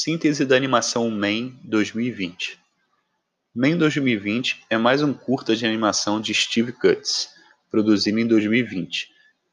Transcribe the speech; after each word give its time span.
Síntese 0.00 0.44
da 0.44 0.54
animação 0.54 1.10
Man 1.10 1.50
2020. 1.64 2.56
Man 3.52 3.76
2020 3.76 4.64
é 4.70 4.78
mais 4.78 5.02
um 5.02 5.12
curta 5.12 5.56
de 5.56 5.66
animação 5.66 6.20
de 6.20 6.32
Steve 6.32 6.70
Cutts, 6.70 7.30
produzido 7.68 8.20
em 8.20 8.24
2020. 8.24 9.08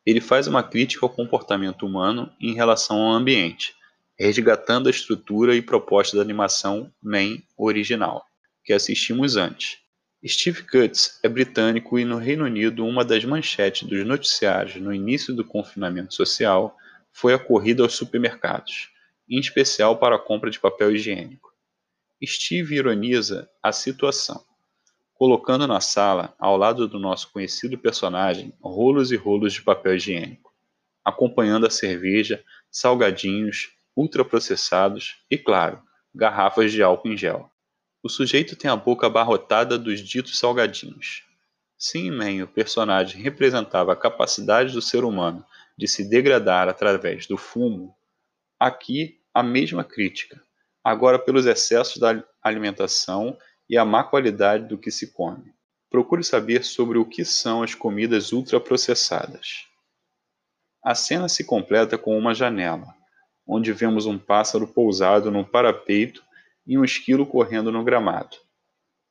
Ele 0.06 0.22
faz 0.22 0.46
uma 0.46 0.62
crítica 0.62 1.04
ao 1.04 1.10
comportamento 1.10 1.84
humano 1.84 2.32
em 2.40 2.54
relação 2.54 2.98
ao 2.98 3.14
ambiente, 3.14 3.74
resgatando 4.20 4.86
a 4.86 4.92
estrutura 4.92 5.56
e 5.56 5.64
proposta 5.64 6.16
da 6.16 6.22
animação 6.22 6.94
Man 7.02 7.40
original, 7.58 8.24
que 8.64 8.72
assistimos 8.72 9.38
antes. 9.38 9.80
Steve 10.24 10.62
Cutts 10.62 11.20
é 11.24 11.28
britânico 11.28 11.98
e 11.98 12.06
no 12.06 12.20
Reino 12.20 12.46
Unido 12.46 12.86
uma 12.86 13.04
das 13.04 13.26
manchetes 13.26 13.90
dos 13.90 14.06
noticiários 14.06 14.76
no 14.76 14.94
início 14.94 15.34
do 15.34 15.44
confinamento 15.44 16.14
social 16.14 16.78
foi 17.12 17.34
a 17.34 17.40
corrida 17.40 17.82
aos 17.82 17.96
supermercados 17.96 18.94
em 19.28 19.40
especial 19.40 19.98
para 19.98 20.16
a 20.16 20.20
compra 20.20 20.50
de 20.50 20.60
papel 20.60 20.92
higiênico. 20.92 21.54
Steve 22.24 22.76
ironiza 22.76 23.50
a 23.62 23.72
situação, 23.72 24.44
colocando 25.14 25.68
na 25.68 25.82
sala, 25.82 26.34
ao 26.40 26.58
lado 26.58 26.88
do 26.88 27.00
nosso 27.00 27.32
conhecido 27.32 27.78
personagem, 27.78 28.54
rolos 28.62 29.12
e 29.12 29.16
rolos 29.16 29.54
de 29.54 29.62
papel 29.62 29.96
higiênico, 29.96 30.54
acompanhando 31.04 31.66
a 31.66 31.70
cerveja, 31.70 32.44
salgadinhos, 32.72 33.70
ultraprocessados 33.96 35.24
e, 35.30 35.38
claro, 35.38 35.82
garrafas 36.14 36.72
de 36.72 36.82
álcool 36.82 37.10
em 37.10 37.18
gel. 37.18 37.50
O 38.02 38.10
sujeito 38.10 38.56
tem 38.56 38.70
a 38.70 38.76
boca 38.76 39.08
abarrotada 39.08 39.78
dos 39.78 40.00
ditos 40.00 40.38
salgadinhos. 40.38 41.24
Se 41.78 41.98
em 41.98 42.12
Man 42.12 42.44
o 42.44 42.48
personagem 42.48 43.22
representava 43.22 43.94
a 43.94 43.96
capacidade 43.96 44.74
do 44.74 44.82
ser 44.82 45.04
humano 45.04 45.46
de 45.78 45.88
se 45.88 46.08
degradar 46.08 46.70
através 46.70 47.28
do 47.28 47.38
fumo, 47.38 47.96
Aqui 48.60 49.20
a 49.36 49.44
mesma 49.44 49.84
crítica, 49.84 50.42
agora 50.82 51.20
pelos 51.20 51.46
excessos 51.46 51.98
da 51.98 52.24
alimentação 52.42 53.38
e 53.70 53.78
a 53.78 53.84
má 53.84 54.02
qualidade 54.02 54.66
do 54.66 54.78
que 54.78 54.90
se 54.90 55.12
come. 55.12 55.54
Procure 55.90 56.24
saber 56.24 56.64
sobre 56.64 56.98
o 56.98 57.04
que 57.04 57.26
são 57.26 57.62
as 57.62 57.76
comidas 57.76 58.32
ultraprocessadas. 58.32 59.68
A 60.82 60.96
cena 60.96 61.28
se 61.28 61.44
completa 61.44 61.98
com 61.98 62.18
uma 62.18 62.34
janela, 62.34 62.96
onde 63.46 63.74
vemos 63.74 64.06
um 64.06 64.18
pássaro 64.18 64.66
pousado 64.66 65.30
num 65.30 65.44
parapeito 65.44 66.24
e 66.66 66.78
um 66.78 66.86
esquilo 66.86 67.26
correndo 67.26 67.74
no 67.74 67.84
gramado. 67.84 68.38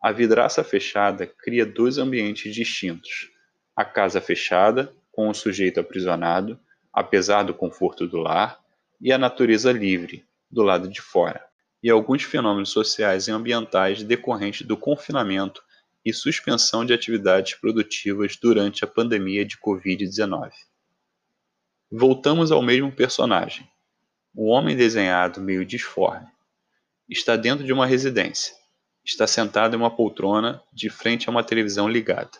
A 0.01 0.11
vidraça 0.11 0.65
fechada 0.65 1.27
cria 1.27 1.67
dois 1.67 1.99
ambientes 1.99 2.55
distintos: 2.55 3.31
a 3.77 3.85
casa 3.85 4.23
fechada, 4.23 4.91
com 5.13 5.29
o 5.29 5.35
sujeito 5.35 5.81
aprisionado, 5.81 6.59
apesar 6.91 7.43
do 7.43 7.53
conforto 7.53 8.07
do 8.07 8.17
lar, 8.17 8.64
e 9.01 9.13
a 9.13 9.19
natureza 9.19 9.73
livre, 9.73 10.25
do 10.51 10.63
lado 10.63 10.89
de 10.89 11.01
fora, 11.01 11.45
e 11.83 11.91
alguns 11.91 12.23
fenômenos 12.23 12.71
sociais 12.71 13.29
e 13.29 13.31
ambientais 13.31 14.03
decorrentes 14.03 14.67
do 14.67 14.77
confinamento 14.77 15.63
e 16.05 16.13
suspensão 16.13 16.85
de 16.85 16.93
atividades 16.93 17.55
produtivas 17.55 18.37
durante 18.37 18.85
a 18.85 18.87
pandemia 18.87 19.45
de 19.45 19.59
Covid-19. 19.59 20.53
Voltamos 21.91 22.53
ao 22.53 22.63
mesmo 22.63 22.91
personagem. 22.93 23.69
O 24.35 24.49
homem 24.49 24.77
desenhado 24.77 25.41
meio 25.41 25.65
disforme 25.65 26.27
está 27.09 27.37
dentro 27.37 27.65
de 27.65 27.73
uma 27.73 27.87
residência. 27.87 28.55
Está 29.05 29.27
sentado 29.27 29.75
em 29.75 29.79
uma 29.79 29.95
poltrona 29.95 30.63
de 30.73 30.89
frente 30.89 31.29
a 31.29 31.31
uma 31.31 31.45
televisão 31.45 31.89
ligada. 31.89 32.39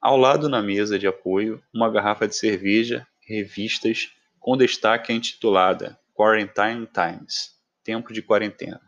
Ao 0.00 0.16
lado, 0.16 0.48
na 0.48 0.62
mesa 0.62 0.98
de 0.98 1.06
apoio, 1.06 1.62
uma 1.74 1.90
garrafa 1.90 2.28
de 2.28 2.36
cerveja, 2.36 3.06
revistas 3.26 4.10
com 4.38 4.56
destaque 4.56 5.12
intitulada 5.12 5.98
Quarantine 6.14 6.86
Times 6.86 7.58
Tempo 7.82 8.12
de 8.12 8.22
Quarentena 8.22 8.80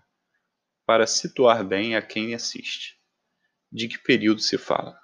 para 0.86 1.06
situar 1.06 1.62
bem 1.64 1.94
a 1.94 2.02
quem 2.02 2.34
assiste. 2.34 2.96
De 3.70 3.86
que 3.86 3.98
período 3.98 4.40
se 4.40 4.58
fala? 4.58 4.98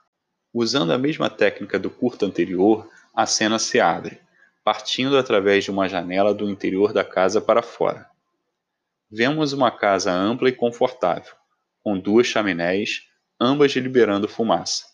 Usando 0.53 0.93
a 0.93 0.99
mesma 0.99 1.31
técnica 1.31 1.79
do 1.79 1.89
curto 1.89 2.27
anterior, 2.27 2.91
a 3.15 3.25
cena 3.25 3.59
se 3.59 3.79
abre, 3.79 4.21
partindo 4.65 5.17
através 5.17 5.63
de 5.63 5.71
uma 5.71 5.89
janela 5.89 6.35
do 6.35 6.51
interior 6.51 6.93
da 6.93 7.05
casa 7.05 7.41
para 7.41 7.63
fora. 7.63 8.11
Vemos 9.09 9.53
uma 9.53 9.71
casa 9.71 10.11
ampla 10.11 10.49
e 10.49 10.53
confortável, 10.53 11.35
com 11.81 11.97
duas 11.97 12.27
chaminés, 12.27 13.03
ambas 13.41 13.71
liberando 13.73 14.27
fumaça. 14.27 14.85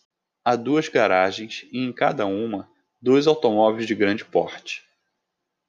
Há 0.45 0.55
duas 0.55 0.87
garagens 0.89 1.65
e 1.71 1.79
em 1.79 1.91
cada 1.91 2.27
uma 2.27 2.69
dois 3.01 3.25
automóveis 3.25 3.87
de 3.87 3.95
grande 3.95 4.23
porte. 4.23 4.83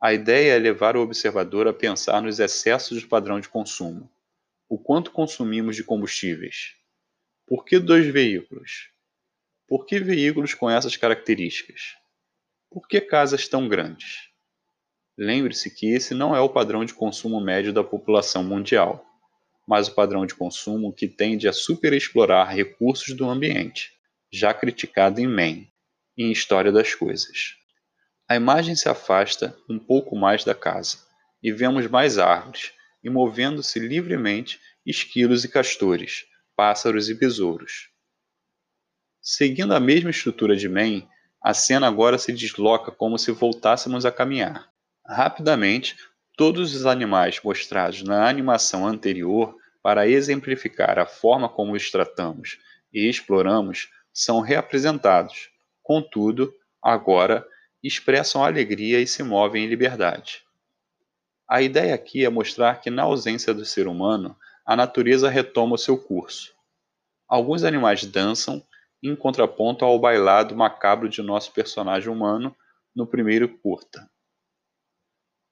A 0.00 0.12
ideia 0.12 0.53
é 0.55 0.59
levar 0.59 0.97
o 0.97 1.00
observador 1.00 1.66
a 1.66 1.72
pensar 1.72 2.21
nos 2.21 2.38
excessos 2.38 3.03
do 3.03 3.09
padrão 3.09 3.41
de 3.41 3.49
consumo. 3.49 4.10
O 4.69 4.78
quanto 4.78 5.10
consumimos 5.10 5.77
de 5.77 5.84
combustíveis? 5.84 6.75
Por 7.47 7.65
que 7.65 7.78
dois 7.78 8.06
veículos? 8.06 8.91
Por 9.66 9.87
que 9.87 9.99
veículos 9.99 10.53
com 10.55 10.69
essas 10.69 10.97
características? 10.97 11.97
Por 12.71 12.87
que 12.87 13.00
casas 13.00 13.49
tão 13.49 13.69
grandes? 13.69 14.28
Lembre-se 15.16 15.71
que 15.71 15.87
esse 15.93 16.12
não 16.12 16.34
é 16.34 16.41
o 16.41 16.49
padrão 16.49 16.84
de 16.84 16.93
consumo 16.93 17.41
médio 17.41 17.72
da 17.72 17.84
população 17.84 18.43
mundial, 18.43 19.05
mas 19.66 19.88
o 19.88 19.94
padrão 19.94 20.26
de 20.26 20.34
consumo 20.34 20.93
que 20.93 21.09
tende 21.09 21.49
a 21.49 21.53
superexplorar 21.53 22.53
recursos 22.53 23.15
do 23.15 23.28
ambiente, 23.28 23.93
já 24.32 24.53
criticado 24.53 25.21
em 25.21 25.26
Man, 25.26 25.66
em 26.16 26.32
História 26.32 26.72
das 26.72 26.94
Coisas. 26.94 27.56
A 28.27 28.37
imagem 28.37 28.75
se 28.75 28.89
afasta 28.89 29.57
um 29.69 29.79
pouco 29.79 30.17
mais 30.17 30.45
da 30.45 30.55
casa, 30.55 30.99
e 31.43 31.53
vemos 31.53 31.87
mais 31.87 32.19
árvores, 32.19 32.73
e 33.03 33.11
movendo-se 33.11 33.79
livremente 33.79 34.59
esquilos 34.85 35.45
e 35.45 35.49
castores, 35.49 36.25
pássaros 36.57 37.11
e 37.11 37.15
besouros. 37.15 37.91
Seguindo 39.21 39.75
a 39.75 39.81
mesma 39.81 40.11
estrutura 40.11 40.57
de 40.57 40.69
Man, 40.69 41.07
a 41.43 41.53
cena 41.53 41.87
agora 41.87 42.17
se 42.17 42.33
desloca 42.33 42.91
como 42.91 43.19
se 43.19 43.31
voltássemos 43.31 44.07
a 44.07 44.12
caminhar. 44.12 44.71
Rapidamente, 45.06 45.95
todos 46.35 46.75
os 46.75 46.87
animais 46.87 47.39
mostrados 47.45 48.03
na 48.03 48.27
animação 48.27 48.87
anterior 48.87 49.55
para 49.83 50.09
exemplificar 50.09 50.99
a 50.99 51.05
forma 51.05 51.47
como 51.47 51.75
os 51.75 51.91
tratamos 51.91 52.59
e 52.91 53.06
exploramos 53.06 53.91
são 54.15 54.41
reapresentados. 54.41 55.51
Contudo, 55.83 56.55
agora 56.83 57.47
expressam 57.87 58.43
alegria 58.43 59.00
e 59.00 59.06
se 59.06 59.22
movem 59.22 59.65
em 59.65 59.69
liberdade. 59.69 60.43
A 61.47 61.61
ideia 61.61 61.95
aqui 61.95 62.25
é 62.25 62.31
mostrar 62.31 62.81
que, 62.81 62.89
na 62.89 63.03
ausência 63.03 63.53
do 63.53 63.65
ser 63.67 63.87
humano, 63.87 64.34
a 64.65 64.75
natureza 64.75 65.28
retoma 65.28 65.75
o 65.75 65.78
seu 65.78 65.99
curso. 65.99 66.55
Alguns 67.28 67.62
animais 67.62 68.05
dançam, 68.06 68.65
em 69.03 69.15
contraponto 69.15 69.84
ao 69.84 69.99
bailado 69.99 70.56
macabro 70.56 71.09
de 71.09 71.21
nosso 71.21 71.53
personagem 71.53 72.09
humano 72.11 72.56
no 72.97 73.06
primeiro 73.06 73.47
curta. 73.59 74.09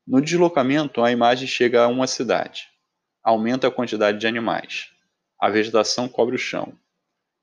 No 0.07 0.21
deslocamento, 0.21 1.03
a 1.03 1.13
imagem 1.13 1.47
chega 1.47 1.85
a 1.85 1.89
uma 1.89 2.07
cidade. 2.07 2.69
Aumenta 3.23 3.69
a 3.69 3.71
quantidade 3.71 4.19
de 4.19 4.27
animais. 4.27 4.91
A 5.39 5.51
vegetação 5.51 6.09
cobre 6.09 6.37
o 6.37 6.39
chão. 6.39 6.73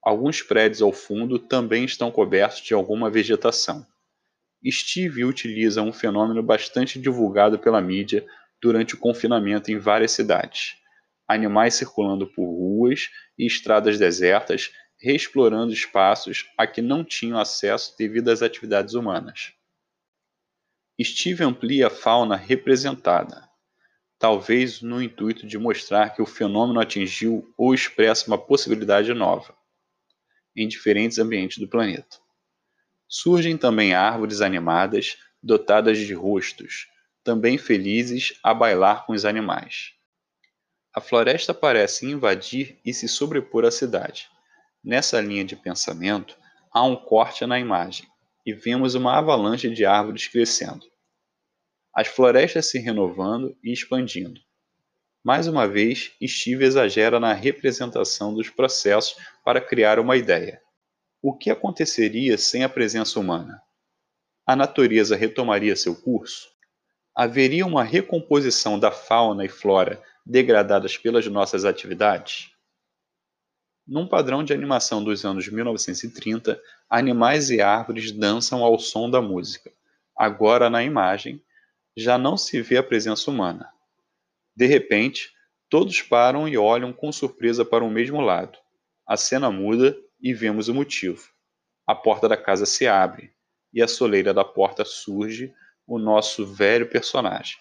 Alguns 0.02 0.42
prédios 0.42 0.82
ao 0.82 0.92
fundo 0.92 1.38
também 1.38 1.86
estão 1.86 2.10
cobertos 2.10 2.62
de 2.62 2.74
alguma 2.74 3.10
vegetação. 3.10 3.86
Steve 4.68 5.24
utiliza 5.24 5.82
um 5.82 5.94
fenômeno 5.94 6.44
bastante 6.44 7.00
divulgado 7.00 7.58
pela 7.58 7.80
mídia 7.80 8.26
durante 8.62 8.96
o 8.96 8.98
confinamento 8.98 9.72
em 9.72 9.78
várias 9.78 10.12
cidades: 10.12 10.76
animais 11.28 11.76
circulando 11.76 12.28
por 12.28 12.46
ruas 12.46 13.10
e 13.38 13.46
estradas 13.46 13.98
desertas, 13.98 14.72
reexplorando 15.02 15.72
espaços 15.72 16.46
a 16.58 16.68
que 16.68 16.82
não 16.82 17.06
tinham 17.06 17.40
acesso 17.40 17.96
devido 17.98 18.30
às 18.30 18.42
atividades 18.42 18.96
humanas. 18.96 19.54
Steve 21.02 21.44
amplia 21.46 21.88
a 21.88 21.90
fauna 21.90 22.36
representada, 22.36 23.50
talvez 24.18 24.82
no 24.82 25.02
intuito 25.02 25.48
de 25.48 25.58
mostrar 25.58 26.10
que 26.10 26.22
o 26.22 26.26
fenômeno 26.26 26.82
atingiu 26.82 27.54
ou 27.58 27.74
expressa 27.74 28.28
uma 28.28 28.38
possibilidade 28.38 29.14
nova 29.14 29.58
em 30.54 30.68
diferentes 30.68 31.18
ambientes 31.18 31.58
do 31.60 31.70
planeta. 31.70 32.18
Surgem 33.12 33.58
também 33.58 33.96
árvores 33.96 34.40
animadas, 34.40 35.18
dotadas 35.42 35.98
de 35.98 36.14
rostos, 36.14 36.88
também 37.24 37.58
felizes 37.58 38.40
a 38.44 38.54
bailar 38.54 39.08
com 39.08 39.14
os 39.14 39.26
animais. 39.26 39.94
A 40.94 41.02
floresta 41.02 41.52
parece 41.52 42.06
invadir 42.06 42.80
e 42.86 42.94
se 42.94 43.08
sobrepor 43.08 43.66
à 43.66 43.72
cidade. 43.72 44.30
Nessa 44.84 45.20
linha 45.20 45.44
de 45.44 45.56
pensamento, 45.56 46.38
há 46.72 46.84
um 46.84 46.96
corte 46.96 47.48
na 47.48 47.60
imagem 47.60 48.08
e 48.46 48.54
vemos 48.54 48.94
uma 48.94 49.18
avalanche 49.18 49.70
de 49.72 49.86
árvores 49.86 50.28
crescendo. 50.28 50.86
As 51.92 52.08
florestas 52.08 52.70
se 52.70 52.78
renovando 52.78 53.58
e 53.64 53.74
expandindo. 53.74 54.40
Mais 55.24 55.48
uma 55.48 55.68
vez, 55.68 56.12
Steve 56.24 56.64
exagera 56.64 57.20
na 57.20 57.34
representação 57.34 58.36
dos 58.36 58.50
processos 58.52 59.16
para 59.44 59.60
criar 59.60 60.00
uma 60.00 60.16
ideia. 60.16 60.62
O 61.22 61.34
que 61.34 61.50
aconteceria 61.50 62.38
sem 62.38 62.64
a 62.64 62.70
presença 62.70 63.20
humana? 63.20 63.62
A 64.46 64.56
natureza 64.56 65.18
retomaria 65.18 65.76
seu 65.76 65.94
curso? 65.94 66.50
Haveria 67.14 67.66
uma 67.66 67.84
recomposição 67.84 68.80
da 68.80 68.90
fauna 68.90 69.44
e 69.44 69.50
flora 69.50 70.02
degradadas 70.26 70.96
pelas 70.98 71.28
nossas 71.28 71.66
atividades? 71.66 72.54
Num 73.86 74.08
padrão 74.08 74.46
de 74.46 74.54
animação 74.54 75.04
dos 75.04 75.26
anos 75.26 75.50
1930, 75.50 76.58
animais 76.90 77.50
e 77.50 77.60
árvores 77.60 78.14
dançam 78.14 78.64
ao 78.64 78.80
som 78.80 79.10
da 79.10 79.22
música. 79.22 79.74
Agora, 80.16 80.70
na 80.70 80.84
imagem, 80.84 81.44
já 81.98 82.18
não 82.18 82.38
se 82.38 82.62
vê 82.62 82.78
a 82.78 82.84
presença 82.84 83.30
humana. 83.30 83.70
De 84.56 84.68
repente, 84.68 85.34
todos 85.70 86.02
param 86.02 86.48
e 86.48 86.58
olham 86.58 86.94
com 86.94 87.12
surpresa 87.12 87.66
para 87.66 87.84
o 87.84 87.92
mesmo 87.92 88.22
lado. 88.22 88.58
A 89.06 89.18
cena 89.18 89.52
muda 89.52 89.98
e 90.22 90.34
vemos 90.34 90.68
o 90.68 90.74
motivo. 90.74 91.30
A 91.86 91.96
porta 91.96 92.28
da 92.28 92.38
casa 92.38 92.66
se 92.66 92.88
abre 92.88 93.34
e 93.74 93.82
a 93.82 93.88
soleira 93.88 94.34
da 94.34 94.44
porta 94.44 94.84
surge 94.84 95.54
o 95.88 95.98
nosso 95.98 96.46
velho 96.46 96.88
personagem, 96.90 97.58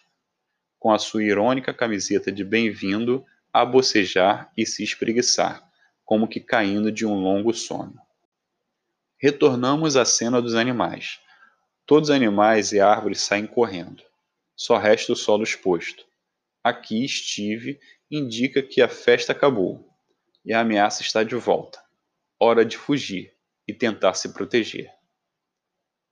com 0.78 0.92
a 0.92 0.98
sua 0.98 1.22
irônica 1.22 1.72
camiseta 1.72 2.30
de 2.30 2.44
bem-vindo 2.44 3.24
a 3.52 3.64
bocejar 3.64 4.52
e 4.56 4.66
se 4.66 4.82
espreguiçar, 4.82 5.66
como 6.04 6.28
que 6.28 6.40
caindo 6.40 6.92
de 6.92 7.06
um 7.06 7.14
longo 7.14 7.52
sono. 7.54 7.98
Retornamos 9.16 9.96
à 9.96 10.04
cena 10.04 10.40
dos 10.40 10.54
animais. 10.54 11.18
Todos 11.84 12.10
os 12.10 12.14
animais 12.14 12.72
e 12.72 12.80
árvores 12.80 13.20
saem 13.20 13.46
correndo. 13.46 14.02
Só 14.54 14.76
resta 14.76 15.12
o 15.12 15.16
solo 15.16 15.42
exposto. 15.42 16.04
Aqui 16.62 17.08
Steve 17.08 17.80
indica 18.10 18.62
que 18.62 18.82
a 18.82 18.88
festa 18.88 19.32
acabou 19.32 19.88
e 20.44 20.52
a 20.52 20.60
ameaça 20.60 21.02
está 21.02 21.22
de 21.22 21.34
volta. 21.34 21.87
Hora 22.40 22.64
de 22.64 22.78
fugir 22.78 23.34
e 23.66 23.74
tentar 23.74 24.14
se 24.14 24.32
proteger. 24.32 24.88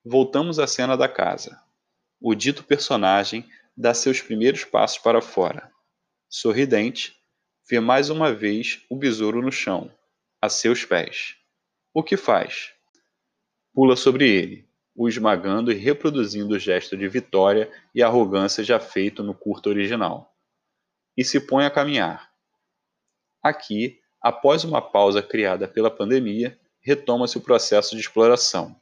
Voltamos 0.04 0.58
à 0.58 0.66
cena 0.66 0.96
da 0.96 1.08
casa. 1.08 1.62
O 2.20 2.34
dito 2.34 2.64
personagem 2.64 3.48
dá 3.76 3.94
seus 3.94 4.20
primeiros 4.20 4.64
passos 4.64 4.98
para 4.98 5.22
fora. 5.22 5.70
Sorridente, 6.28 7.16
vê 7.68 7.78
mais 7.78 8.10
uma 8.10 8.32
vez 8.32 8.84
o 8.90 8.96
besouro 8.96 9.40
no 9.40 9.52
chão, 9.52 9.88
a 10.42 10.48
seus 10.48 10.84
pés. 10.84 11.36
O 11.94 12.02
que 12.02 12.16
faz? 12.16 12.72
Pula 13.72 13.94
sobre 13.94 14.28
ele, 14.28 14.68
o 14.96 15.08
esmagando 15.08 15.70
e 15.70 15.76
reproduzindo 15.76 16.54
o 16.54 16.58
gesto 16.58 16.96
de 16.96 17.06
vitória 17.08 17.70
e 17.94 18.02
arrogância 18.02 18.64
já 18.64 18.80
feito 18.80 19.22
no 19.22 19.32
curto 19.32 19.68
original. 19.68 20.36
E 21.16 21.24
se 21.24 21.38
põe 21.38 21.64
a 21.64 21.70
caminhar. 21.70 22.32
Aqui, 23.40 24.00
após 24.26 24.64
uma 24.64 24.82
pausa 24.82 25.22
criada 25.22 25.68
pela 25.68 25.88
pandemia, 25.88 26.58
retoma-se 26.80 27.38
o 27.38 27.40
processo 27.40 27.94
de 27.94 28.00
exploração. 28.00 28.74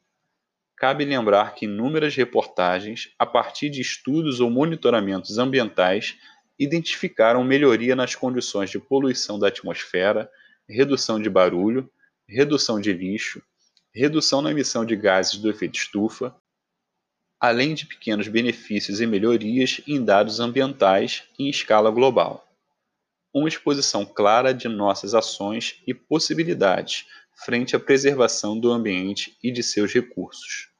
Cabe 0.75 1.05
lembrar 1.05 1.55
que 1.55 1.67
inúmeras 1.67 2.17
reportagens, 2.17 3.11
a 3.19 3.26
partir 3.26 3.69
de 3.69 3.82
estudos 3.82 4.41
ou 4.41 4.50
monitoramentos 4.50 5.37
ambientais, 5.37 6.17
identificaram 6.58 7.44
melhoria 7.44 7.94
nas 7.94 8.14
condições 8.14 8.70
de 8.70 8.79
poluição 8.79 9.38
da 9.38 9.49
atmosfera, 9.49 10.31
redução 10.67 11.20
de 11.20 11.29
barulho, 11.29 11.90
redução 12.26 12.81
de 12.81 12.94
lixo, 12.94 13.43
redução 13.94 14.40
na 14.40 14.50
emissão 14.50 14.82
de 14.82 14.97
gases 14.97 15.37
do 15.37 15.50
efeito 15.50 15.76
estufa, 15.76 16.35
além 17.38 17.75
de 17.75 17.85
pequenos 17.85 18.29
benefícios 18.29 18.99
e 18.99 19.06
melhorias 19.06 19.82
em 19.87 20.02
dados 20.02 20.40
ambientais 20.40 21.25
em 21.38 21.50
escala 21.50 21.90
global. 21.90 22.49
Uma 23.35 23.49
exposição 23.49 24.07
clara 24.07 24.55
de 24.55 24.69
nossas 24.69 25.13
ações 25.13 25.83
e 25.87 25.93
possibilidades 25.93 27.07
frente 27.45 27.75
à 27.75 27.81
preservação 27.81 28.59
do 28.59 28.71
ambiente 28.71 29.37
e 29.43 29.51
de 29.51 29.61
seus 29.61 29.93
recursos. 29.93 30.74